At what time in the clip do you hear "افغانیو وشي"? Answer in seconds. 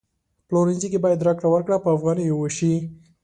1.95-2.73